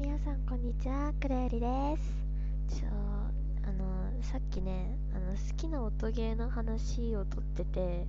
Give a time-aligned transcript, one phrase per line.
[0.00, 1.66] 皆さんこんにちはクレイリで
[2.70, 2.78] す。
[2.78, 2.88] ちょ
[3.66, 8.06] あのさっきねあの好きな音ゲーの話をとってて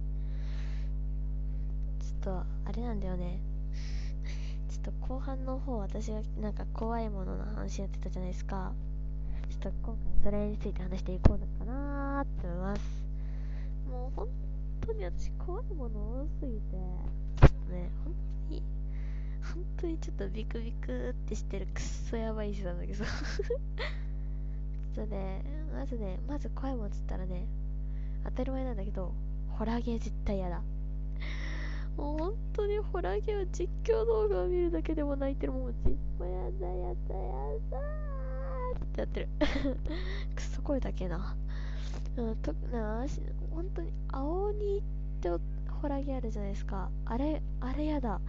[1.99, 3.39] ちょっとあれなんだよね。
[4.69, 8.71] ちょっと後半の方私がなんか怖いものの話やってたじゃないですか。
[9.49, 12.81] ちょっと今回それについて話していこうのかなーって思います。
[13.89, 14.27] もう本
[14.85, 18.13] 当に私怖いもの多すぎてちょっとね本
[18.47, 18.61] 当に
[19.41, 23.05] 本当にちょっとビクビクってしてるくっそやばい人なんだけど。
[23.05, 25.43] ちょっとね
[25.73, 27.45] まずねまず怖いもんっつったらね
[28.25, 29.13] 当たり前なんだけど
[29.49, 30.61] ホラーゲー絶対嫌だ。
[31.97, 35.73] もう本当にホラーゲーは実況動画を見るだけでも泣いてるもんうや
[36.59, 37.25] だやだや
[37.71, 39.27] だーってやってる。
[40.35, 41.35] くっそ声だけな。
[42.17, 43.05] うんとな
[43.51, 44.81] 本当に青鬼っ
[45.21, 45.39] てお
[45.81, 46.89] ホラーゲーあるじゃないですか。
[47.05, 48.19] あれあれやだ。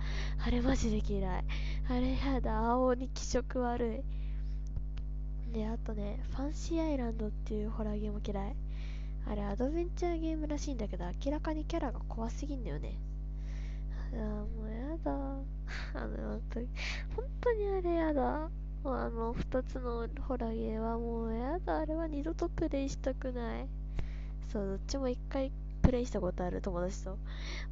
[0.45, 1.45] あれマジで嫌い。
[1.89, 2.59] あれやだ。
[2.71, 4.05] 青鬼気色悪
[5.49, 5.53] い。
[5.53, 8.57] であとねファンシーアイランドっていうホラーゲーも嫌い。
[9.27, 12.97] あれアドベンチャーゲームらしいんだけど明らかにキャラが怖すぎんだよね。
[14.13, 15.13] あもうやだ。
[15.95, 16.69] あの本当に
[17.17, 18.51] 本当にあれやだ。
[18.83, 21.79] もうあの2つのホラゲーはもうやだ。
[21.79, 23.69] あれは二度とプレイしたくない。
[24.51, 25.53] そうどっちも一回
[25.91, 27.11] プレイしたことある友達と。
[27.11, 27.17] も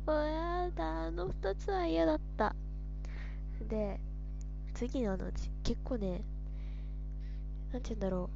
[0.09, 2.57] うやだあの2つは嫌だった。
[3.69, 4.01] で
[4.75, 5.31] 次のあの
[5.63, 6.25] 結構ね
[7.73, 8.29] なんて言うんだろ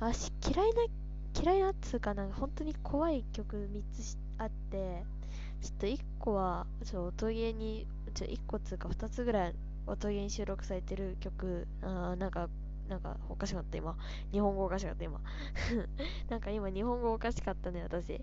[0.00, 0.04] う。
[0.04, 0.84] あし嫌いな
[1.42, 5.02] 嫌いなっつうかなんか本当に怖い曲3つあって
[5.60, 9.54] ちょっと1個はちょ音ゲーにちょ1個っつうか2つぐらい
[9.88, 12.48] 音ゲーに収録されてる曲あなんか
[12.88, 13.96] なんかおかしかった今。
[14.30, 15.20] 日本語おかしかった今。
[16.30, 18.20] なんか今日本語おかしかったね私。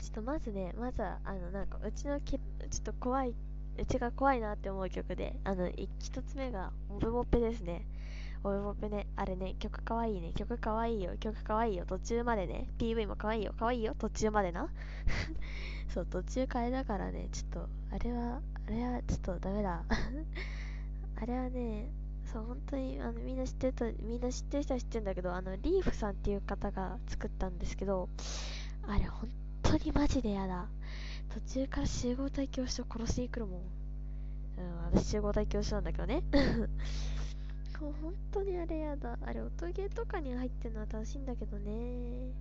[0.00, 3.34] ちょっとまずねまずはあのなんかうちのきちょっと怖い
[3.78, 5.88] うちが怖いなって思う曲であの1
[6.22, 7.86] つ目がモブモッペですね。
[8.42, 10.32] モブモッペねあれね曲かわいいね。
[10.34, 11.16] 曲かわいいよ。
[11.18, 11.84] 曲かわいいよ。
[11.86, 12.68] 途中までね。
[12.78, 13.52] PV もかわいいよ。
[13.52, 13.94] かわいいよ。
[13.98, 14.68] 途中までな。
[15.88, 17.28] そう途中からだからね。
[17.30, 19.84] ちょっとあれはあれはちょっとダメだ。
[21.20, 21.90] あれはね
[22.32, 28.08] そう本当にあのみんな知ってるとみんな知ってる人は知ってるんだけどあのリーフさんっていう方が作ったんですけど
[28.86, 29.30] あれ本
[29.68, 30.66] 当にマジでやだ。
[31.28, 33.60] 途中から集合体教師を殺しに来るもん。
[33.60, 33.62] う
[34.62, 36.22] ん私集合体教師なんだけどね。
[37.80, 39.18] もう本当にあれやだ。
[39.20, 42.32] あれ音ゲーとかに入ってるのは楽しいんだけどね。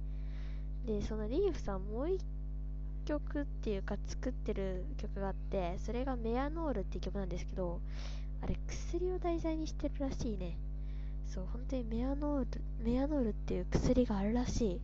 [0.85, 2.23] でそのリーフさんもう一
[3.03, 7.81] 曲っていうか作ってる曲があってそれがメアノールっていう曲なんですけど
[8.41, 10.57] あれ薬を題材にしてるらしいね。
[11.25, 14.81] そう本当にメアノールメアノールっていう薬があるらしい。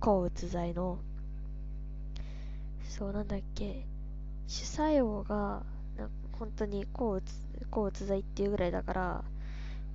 [0.00, 0.98] 抗うつ剤の。
[2.88, 3.86] そうなんだっけ。
[4.46, 5.64] 主作用が
[5.96, 6.08] な
[6.38, 7.34] 本当に抗うつ
[7.70, 9.24] 抗うつ剤っていうぐらいだから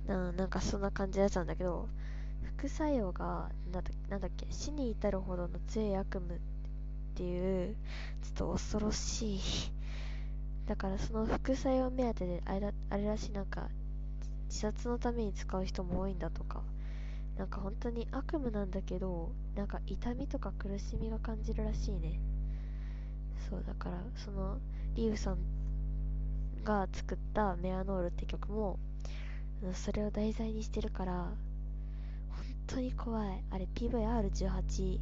[0.06, 1.88] ななんかそんな感じのやつなんだけど
[2.56, 6.38] 副作用がなんだなんだっけ死に至るほどの強い悪夢っ
[7.14, 7.76] ていう
[8.22, 9.40] ちょっと恐ろしい。
[10.66, 13.68] だからその副作用目当てであれだあれらしいなんか
[14.48, 16.62] 自殺のために使う人も多いんだとか。
[17.38, 22.20] なんか本当に悪夢なんだけどなんか痛みとか苦しみが感じるらしいね。
[23.50, 24.58] そうだからその
[24.94, 25.38] リーフさん
[26.62, 28.78] が作ったメアノールって曲も
[29.74, 31.32] それを題材にしてるから
[32.30, 33.44] 本当に怖い。
[33.50, 35.00] あれ PVR18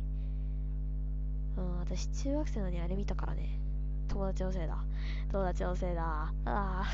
[1.58, 3.60] うん私中学生のにあれ見たからね。
[4.08, 4.78] 友達のせいだ。
[5.31, 6.03] 友達のせいだ。
[6.03, 6.84] ああ。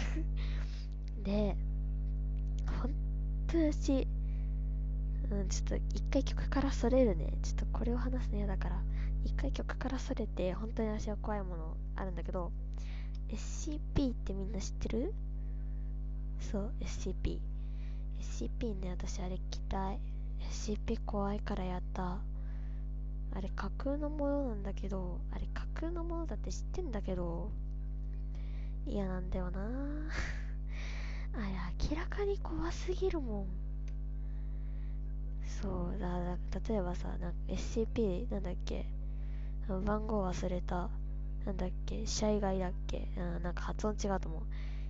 [1.22, 1.56] で
[2.82, 2.91] 本
[3.47, 4.09] 当に私
[5.31, 7.32] うんちょっと一回曲からそれるね。
[7.43, 8.82] ちょっとこれを話すの嫌だから。
[9.25, 12.53] 一回曲からそれて本当に私は怖いものあるんだけど
[13.29, 15.15] SCP ってみんな知ってる？
[16.41, 17.39] そう SCP
[18.21, 19.39] SCP ね私あれ
[19.71, 20.01] 嫌い。
[20.51, 22.19] SCP 怖いからやった。
[23.37, 27.51] あれ架空のものなんだけどあれ架空のものだって知ってんだけど
[28.87, 29.61] 嫌なんだよな。
[31.35, 31.45] あれ
[31.91, 33.47] 明らかに怖すぎるもん。
[35.61, 36.37] そうだだ
[36.69, 38.87] 例えばさなんか SCP なんだっけ？
[39.69, 40.90] 番号忘れた。
[41.46, 42.06] なんだっけ？
[42.06, 43.08] シャイガイだっけ？
[43.16, 44.43] うんなんか発音違うと思う。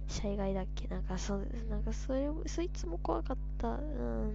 [0.09, 0.87] シャイガイだっけ？
[0.89, 1.39] なんかそ
[1.69, 3.69] なんかそれそいつも怖かった。
[3.69, 4.33] うん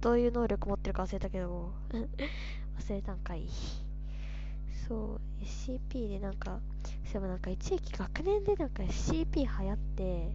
[0.00, 3.46] どういう能力持ってるか忘れたけど 忘れたんかい。
[4.88, 10.34] そう SCP でなんかそういえばなんか一時期学年でなんか SCP 流行って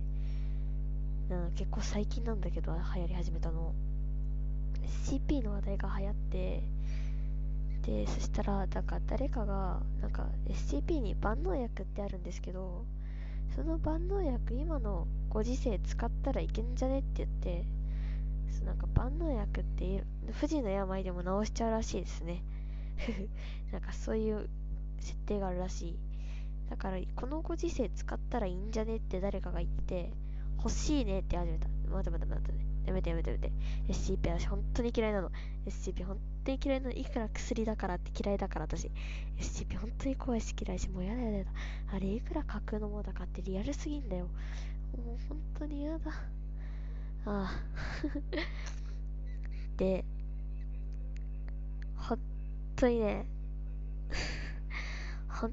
[1.29, 3.73] なん結構最近なんだけど流行り始めたの。
[5.05, 6.63] SCP の話題が流行って
[7.85, 12.83] でそしたらなんか誰かがなんか SCP に万能薬ってあるんですけど
[13.55, 17.65] その万能薬今のご時世使ったらいけんじゃねって言って
[18.49, 22.43] そうなんか万能薬って不治の病でも治しちゃうらしいですね。
[23.71, 24.49] なんかそういう
[24.99, 25.99] 設定があるらしい。
[26.69, 30.13] だからこのご時世使ったらいいんじゃねって誰かが言って
[30.57, 31.74] 欲しいねって始めた。
[31.85, 32.53] 待て待て待て。
[32.85, 33.51] やめてやめてやめて。
[33.89, 35.31] SCP 私本当に嫌いなの。
[35.65, 38.91] SCP 本当に嫌いなのいくら薬だからって嫌いだから私。
[39.39, 41.51] SCP 本当に怖いし嫌いしもうやだやだやだ。
[41.93, 44.25] あれいくら架空のものだかってリアルすぎんだよ。
[44.25, 46.11] もう本当にやだ。
[47.25, 47.51] ああ。
[49.77, 50.05] で
[51.97, 52.19] 本
[52.75, 53.25] 当にね
[55.27, 55.51] 本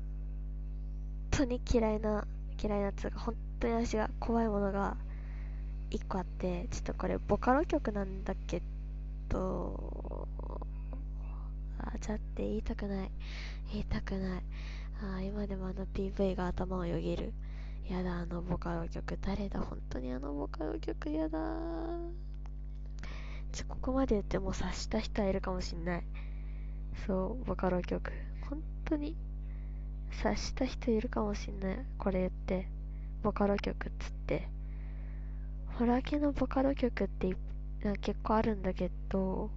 [1.30, 2.26] 当に嫌いな
[2.62, 4.96] 嫌いなつうか本当に私が怖いものが
[5.92, 8.62] 1個あってちょっとこれボカロ曲なんだけ
[9.28, 10.26] ど
[11.78, 13.10] あじゃって言いたくない。
[13.72, 14.42] 言いたくない。
[15.02, 17.32] あ今でもあの PV が頭をよぎる。
[17.90, 19.18] やだあのボカロ曲。
[19.20, 19.60] 誰だ？
[19.60, 21.38] 本当にあのボカロ曲やだ。
[23.52, 26.04] ちょここまで言っても察した人はいるかもしんない。
[27.06, 28.12] そうボカロ曲。
[28.48, 29.16] 本当に
[30.12, 31.78] 察した人いるかもしんない。
[31.98, 32.68] これ言って。
[33.22, 34.48] ボカロ曲っつって。
[35.82, 37.34] ホラー系のボカロ曲って
[38.02, 39.50] 結構あるんだけど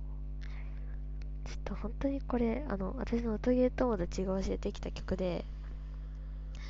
[1.45, 5.45] ちょっと本当にこれあの私の音ゲー友達が教えてきた曲で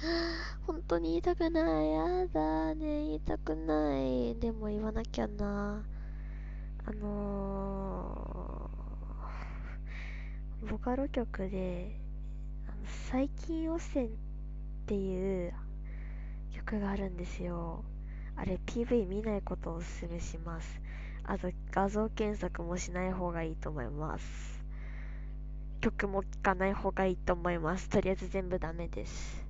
[0.68, 1.90] 本当に言いたくない。
[1.90, 3.06] やだね。
[3.06, 4.36] 言いたくない。
[4.36, 5.81] でも言わなきゃな。
[6.86, 11.98] あのー、ボカロ曲で
[12.68, 12.75] あの
[13.10, 14.10] 最近汚染っ
[14.86, 15.54] ていう
[16.52, 17.86] 曲があるんですよ。
[18.38, 20.82] あれ PV 見ないことをおすすめします。
[21.24, 24.64] あと画像検索もしない方がいいと思います。
[25.82, 27.90] 曲も聴かない方がいいと思います。
[27.90, 29.46] とりあえず全部ダメです。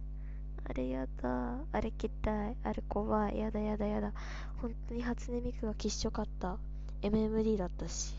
[0.67, 1.57] あれやだ。
[1.71, 2.57] あれ着たい。
[2.63, 3.39] あれ怖い。
[3.39, 4.13] やだやだやだ。
[4.61, 6.57] 本当に初音ミクがきっしょかった。
[7.01, 8.15] MMD だったし。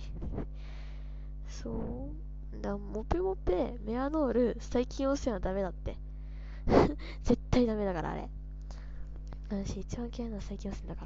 [1.49, 2.11] そ
[2.53, 2.61] う。
[2.61, 5.97] だモペモペメアノール最近汚染はダメだって。
[7.25, 8.29] 絶対ダメだからあれ。
[9.49, 11.05] 私一番嫌いなの最近汚染だか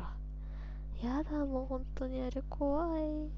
[1.03, 3.31] らやだもう本当にあれ怖い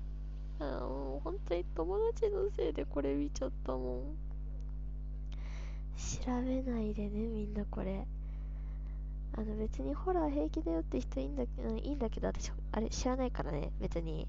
[0.61, 4.17] あもう本当に友達のせいでこれ見ちゃったもん
[5.97, 8.07] 調べないでねみんなこれ
[9.35, 14.29] あの別にホラー平気だよって人いいんだけど、いいんだけど、私、あれ知らないからね、別に。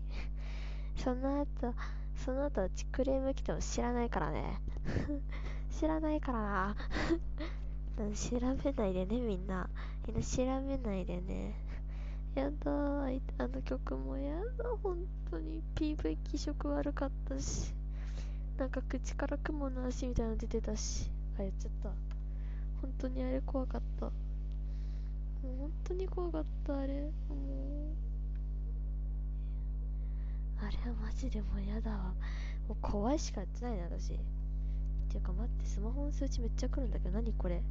[0.95, 1.73] その後、
[2.15, 4.61] その後、クレーム来ても知らないからね。
[5.77, 6.75] 知らないからな。
[8.15, 9.69] 調べないでね、みんな。
[10.07, 11.55] みんな調べないでね。
[12.35, 14.97] やだー、あの曲もやだ、本
[15.29, 15.61] 当に。
[15.75, 17.73] PV 気色悪かったし。
[18.57, 21.11] なんか口から雲の足みたいなの出てたし。
[21.35, 21.89] あ、言っちゃった。
[22.81, 24.11] 本当にあれ怖かった。
[25.43, 26.93] もう本当に怖かったあれ
[27.27, 27.43] もう
[30.57, 31.97] あれはマジでもうやだわ
[32.69, 34.17] もう怖いしかやってないな私っ
[35.09, 37.61] ていうか待ってスマホの数値めっちゃ来るんだけど何これ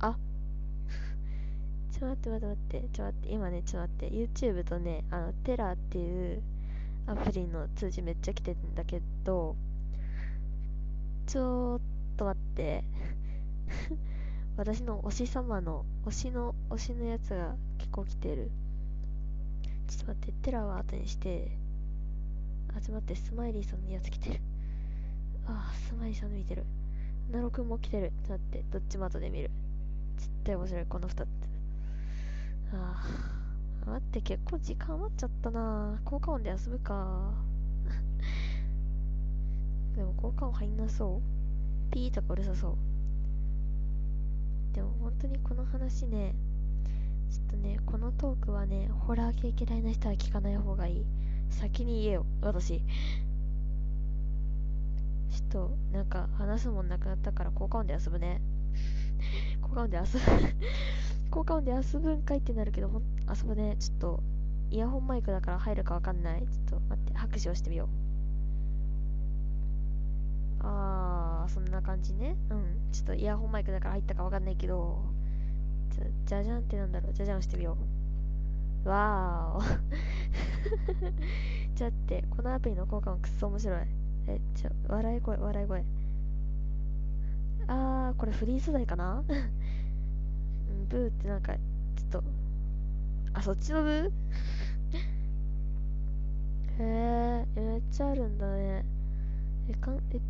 [0.00, 0.18] あ
[1.92, 6.42] ちょっと待って待って待ってちょっと待って今ねちょっと待って YouTube とねあのテラっていう
[7.06, 9.56] アプリの通知めっちゃ来てんだけど
[11.26, 11.80] ちょっ
[12.16, 12.84] と待って
[14.56, 18.50] 私の推し様の、推しの、推しのやつが結構来てる。
[19.88, 21.56] ちょっと待って、テラは後にして、
[22.68, 24.40] あ、ちょっと待って、スマイリーさんのやつ来てる。
[25.46, 26.64] ああ、スマイリーさんの見てる。
[27.30, 28.12] ナロくんも来てる。
[28.26, 29.50] ちょっと待って、どっちも後で見る。
[30.20, 31.26] 絶対面白い、この二つ。
[32.72, 33.02] あ
[33.86, 37.32] あ、待って、結構時間余っちゃったな効果音で遊ぶか。
[39.96, 41.20] でも効果音入んなそう。
[41.90, 42.76] ピーとかうるさそう。
[44.74, 46.34] でも本当にこの話ね、
[47.30, 51.06] ちょっとね、このトークはね、ホラー系嫌いな人は聞かない方がいい。
[51.48, 52.78] 先に言えよ、私。
[52.78, 58.40] ちょっと、なんか、話すもんなくなったから効果音で遊ぶね。
[59.70, 60.20] 効果音で遊ぶ
[61.30, 63.76] 効果音で遊ぶんかいってなるけど、ほん遊ぶね。
[63.78, 64.20] ちょっと、
[64.72, 66.40] イヤホンマイクだから入るかわかんない。
[66.40, 67.88] ちょっと待って、拍手をしてみよう。
[70.60, 71.50] あー。
[71.50, 72.34] そんな感じね。
[72.50, 72.78] うん。
[72.92, 75.04] ちょっとイヤホンマイクだから入ったかわかんないけど、
[75.94, 77.14] ちょ、じゃじゃんってなんだろう。
[77.14, 77.76] じゃじゃんしてみよ
[78.84, 78.88] う。
[78.88, 79.62] わーお。
[81.76, 83.82] ちょっとって、このアプリの効果もくっそ面白い。
[84.26, 85.84] え、ちょ、笑い声、笑い声。
[87.68, 89.22] あー、これフリー素材かな？
[90.70, 91.60] うん、ブーってなんか、ちょ
[92.20, 92.24] っと、
[93.34, 94.10] あ、そっちのブー？
[96.78, 98.84] へえ、めっちゃあるんだね。
[99.68, 100.20] え、かん、え、うん。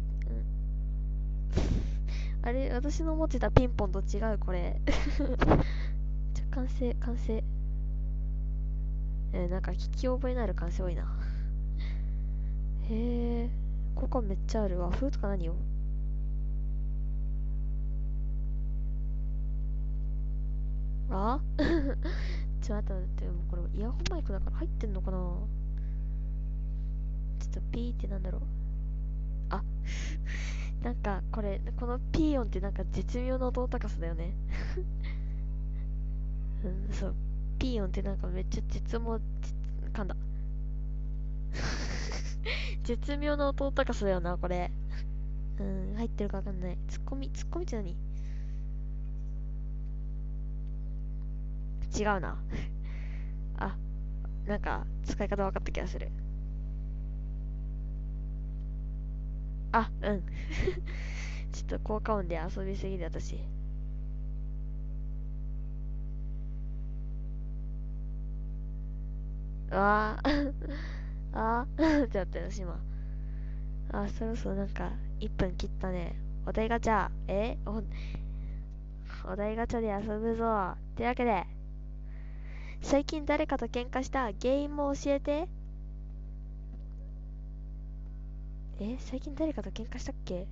[2.42, 4.80] あれ私の持ってたピンポンと違うこれ。
[6.34, 7.44] ちょ完成完成。
[9.32, 11.04] えー、なんか聞き覚えのある感性多いな。
[12.88, 13.50] へえ
[13.94, 15.54] ここめっちゃある和風とか何よ？
[21.10, 21.40] あ？
[22.60, 25.18] ちょっと待ってもこれイヤホンマイクだから入ってんのかな？
[27.40, 28.42] ちょっとピーってなんだろう。
[29.50, 29.62] あ
[30.82, 34.32] なんかこれこのピー音ってなんか絶妙な音高さだよね。
[36.64, 37.14] うんそう。
[37.58, 39.20] ピー音ってなんかめっちゃ絶妙
[39.92, 40.16] 噛んだ。
[42.84, 44.70] 絶妙な音高さだよなこれ。
[45.58, 46.78] うん入ってるかわかんない。
[46.88, 47.96] ツッコミツッコミって何？
[51.96, 52.38] 違うな。
[53.58, 53.76] あ
[54.46, 56.10] なんか使い方分かった気がする。
[59.72, 60.22] あうん。
[61.52, 63.38] ちょっと効果音で遊びすぎで私。
[69.70, 72.80] ああああっと待って私今
[73.92, 76.16] あそろそろなんか1分切ったね。
[76.46, 77.10] お題ガチャ。
[77.28, 77.58] え？
[77.66, 77.82] お
[79.24, 80.74] お題ガチャで遊ぶぞ。
[80.96, 81.46] というわけで
[82.82, 84.32] 最近誰かと喧嘩した？
[84.40, 85.48] 原因も教えて。
[88.80, 90.46] え最近誰かと喧嘩したっけ？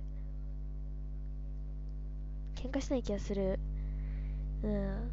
[2.55, 3.59] 喧嘩しない気がする。
[4.63, 5.11] うん。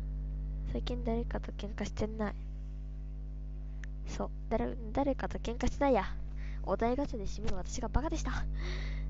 [0.72, 2.34] 最近誰かと喧嘩してない。
[4.06, 4.30] そう。
[4.48, 6.04] 誰誰かと喧嘩してないや。
[6.64, 8.30] お題ガチャで締める私がバカでした。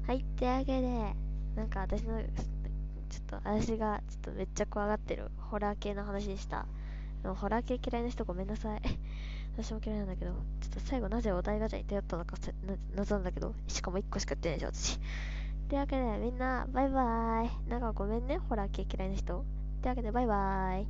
[0.07, 1.15] はいというわけで
[1.57, 6.67] なんか私のちょっと私がちょっとめっちゃ怖がってるホラー系の話でした。
[7.25, 8.81] ホラー系嫌いな人ごめんなさい
[9.57, 12.37] 私も嫌いなんだけどちょっと最後なぜお題ガチャに頼ったのか
[12.95, 14.99] 謎なんだけどしかも1個しかやってないでしょ私
[15.69, 19.43] というわけでみんなバイバーイなんかごめんねホラー系嫌いな人と
[19.83, 20.87] いうわけでバイバーイ